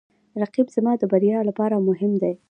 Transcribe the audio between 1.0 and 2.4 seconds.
بریا لپاره مهم دی